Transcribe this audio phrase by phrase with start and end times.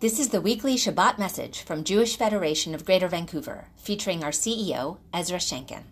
[0.00, 4.98] This is the weekly Shabbat message from Jewish Federation of Greater Vancouver, featuring our CEO,
[5.12, 5.82] Ezra Shanken.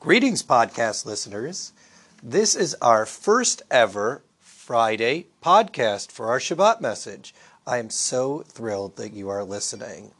[0.00, 1.74] Greetings, podcast listeners.
[2.22, 7.34] This is our first ever Friday podcast for our Shabbat message.
[7.66, 10.12] I am so thrilled that you are listening.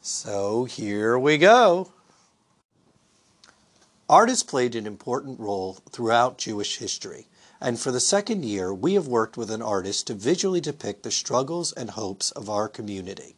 [0.00, 1.92] So here we go.
[4.10, 7.28] Art has played an important role throughout Jewish history,
[7.60, 11.12] and for the second year, we have worked with an artist to visually depict the
[11.12, 13.36] struggles and hopes of our community.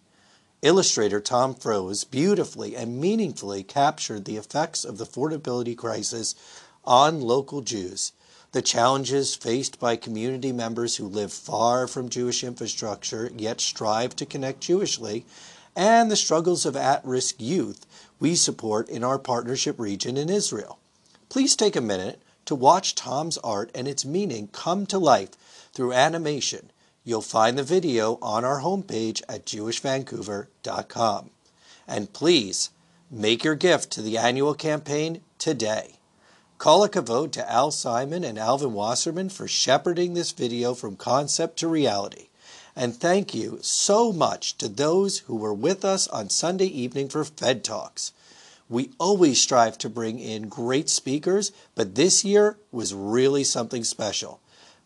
[0.63, 6.35] Illustrator Tom Froese beautifully and meaningfully captured the effects of the affordability crisis
[6.87, 8.13] on local Jews,
[8.53, 14.25] the challenges faced by community members who live far from Jewish infrastructure yet strive to
[14.25, 15.27] connect Jewishly,
[15.75, 17.87] and the struggles of at risk youth
[18.19, 20.79] we support in our partnership region in Israel.
[21.29, 25.31] Please take a minute to watch Tom's art and its meaning come to life
[25.73, 26.71] through animation.
[27.05, 31.31] You'll find the video on our homepage at jewishvancouver.com.
[31.89, 32.71] And please
[33.11, 35.99] make your gift to the annual campaign today.
[36.59, 41.67] Kol hakavod to Al Simon and Alvin Wasserman for shepherding this video from concept to
[41.67, 42.29] reality.
[42.75, 47.23] And thank you so much to those who were with us on Sunday evening for
[47.23, 48.13] Fed Talks.
[48.71, 54.41] We always strive to bring in great speakers, but this year was really something special.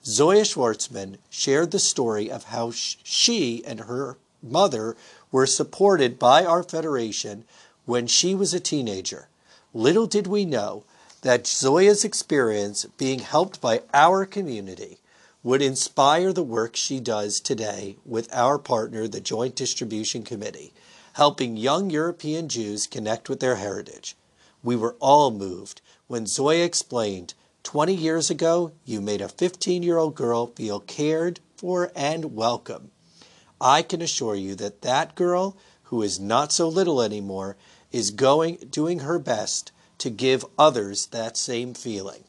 [0.05, 4.97] Zoya Schwartzman shared the story of how she and her mother
[5.31, 7.45] were supported by our federation
[7.85, 9.29] when she was a teenager.
[9.73, 10.83] Little did we know
[11.23, 14.99] that Zoya's experience being helped by our community
[15.47, 20.73] would inspire the work she does today with our partner, the Joint Distribution Committee,
[21.13, 24.17] helping young European Jews connect with their heritage.
[24.65, 29.99] We were all moved when Zoya explained 20 years ago, you made a 15 year
[29.99, 32.91] old girl feel cared for and welcome.
[33.61, 37.57] I can assure you that that girl, who is not so little anymore,
[37.93, 42.25] is going, doing her best to give others that same feeling.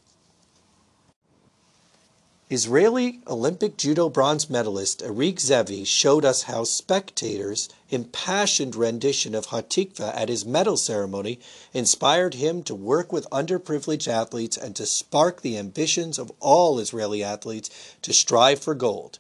[2.50, 10.16] Israeli Olympic judo bronze medalist Arik Ze'evi showed us how spectators' impassioned rendition of Hatikva
[10.16, 11.42] at his medal ceremony
[11.74, 17.22] inspired him to work with underprivileged athletes and to spark the ambitions of all Israeli
[17.22, 17.70] athletes
[18.02, 19.20] to strive for gold.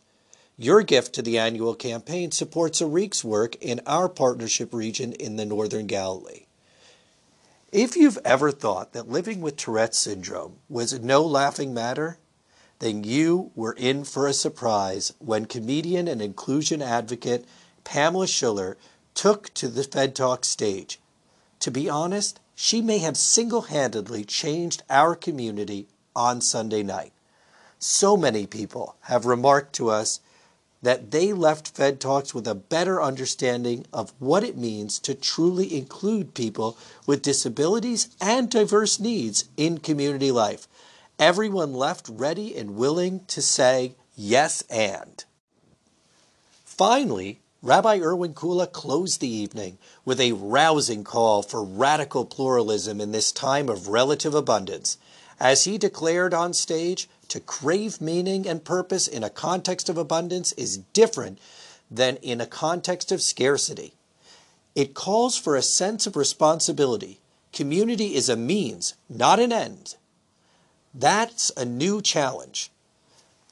[0.57, 5.45] Your gift to the annual campaign supports Arik's work in our partnership region in the
[5.45, 6.45] Northern Galilee.
[7.73, 12.19] If you've ever thought that living with Tourette's syndrome was no laughing matter,
[12.79, 17.45] then you were in for a surprise when comedian and inclusion advocate
[17.83, 18.75] Pamela Schuller
[19.13, 20.99] took to the Fed Talk stage.
[21.59, 27.13] To be honest, she may have single handedly changed our community on Sunday night.
[27.79, 30.19] So many people have remarked to us
[30.81, 35.75] that they left Fed Talks with a better understanding of what it means to truly
[35.75, 40.67] include people with disabilities and diverse needs in community life.
[41.19, 45.25] Everyone left ready and willing to say yes and.
[46.63, 53.13] Finally, Rabbi Irwin Kula closed the evening with a rousing call for radical pluralism in
[53.13, 54.99] this time of relative abundance.
[55.39, 60.51] As he declared on stage, to crave meaning and purpose in a context of abundance
[60.53, 61.39] is different
[61.89, 63.93] than in a context of scarcity.
[64.75, 67.19] It calls for a sense of responsibility.
[67.51, 69.95] Community is a means, not an end.
[70.93, 72.71] That's a new challenge.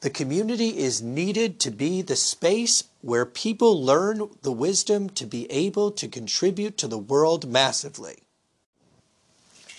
[0.01, 5.51] The community is needed to be the space where people learn the wisdom to be
[5.51, 8.23] able to contribute to the world massively.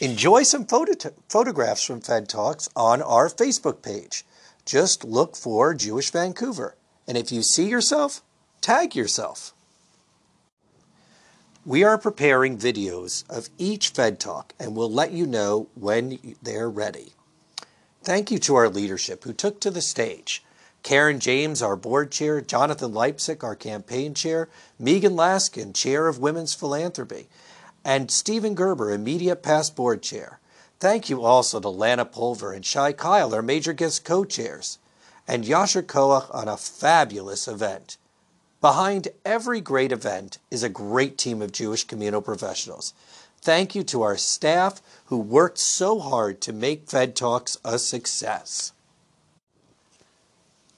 [0.00, 4.26] Enjoy some photo- photographs from Fed Talks on our Facebook page.
[4.64, 6.76] Just look for Jewish Vancouver.
[7.06, 8.20] And if you see yourself,
[8.60, 9.54] tag yourself.
[11.64, 16.70] We are preparing videos of each Fed Talk and we'll let you know when they're
[16.70, 17.12] ready.
[18.06, 20.44] Thank you to our leadership who took to the stage.
[20.84, 24.48] Karen James, our board chair, Jonathan Leipzig, our campaign chair,
[24.78, 27.26] Megan Laskin, chair of Women's Philanthropy,
[27.84, 30.38] and Stephen Gerber, immediate past board chair.
[30.78, 34.78] Thank you also to Lana Pulver and Shai Kyle, our major guest co-chairs,
[35.26, 37.96] and Yasher Koach on a fabulous event.
[38.60, 42.94] Behind every great event is a great team of Jewish communal professionals.
[43.46, 48.72] Thank you to our staff who worked so hard to make Fed Talks a success.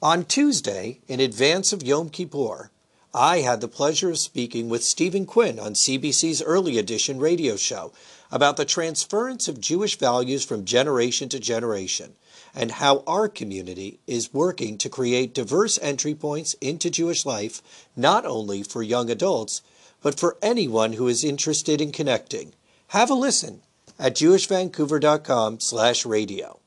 [0.03, 2.71] On Tuesday, in advance of Yom Kippur,
[3.15, 7.91] I had the pleasure of speaking with Stephen Quinn on CBC's early edition radio show
[8.31, 12.17] about the transference of Jewish values from generation to generation
[12.55, 17.63] and how our community is working to create diverse entry points into Jewish life,
[17.97, 19.63] not only for young adults,
[20.03, 22.53] but for anyone who is interested in connecting.
[22.93, 23.61] Have a listen
[23.99, 26.59] at jewishvancouver.com slash radio.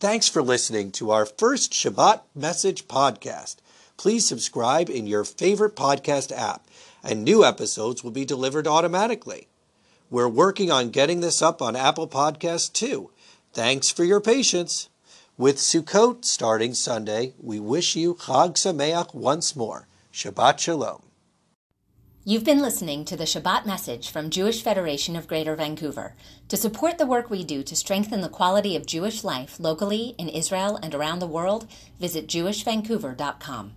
[0.00, 3.58] Thanks for listening to our first Shabbat Message podcast.
[3.96, 6.66] Please subscribe in your favorite podcast app,
[7.04, 9.46] and new episodes will be delivered automatically.
[10.10, 13.10] We're working on getting this up on Apple Podcasts too.
[13.52, 14.88] Thanks for your patience.
[15.38, 19.86] With Sukkot starting Sunday, we wish you Chag Sameach once more.
[20.12, 21.09] Shabbat Shalom.
[22.30, 26.14] You've been listening to the Shabbat message from Jewish Federation of Greater Vancouver.
[26.46, 30.28] To support the work we do to strengthen the quality of Jewish life locally in
[30.28, 31.66] Israel and around the world,
[31.98, 33.72] visit jewishvancouver.com.